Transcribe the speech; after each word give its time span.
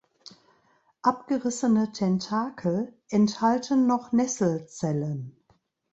Abgerissene 1.03 1.91
Tentakel 1.91 2.91
enthalten 3.09 3.85
noch 3.85 4.11
Nesselzellen. 4.11 5.37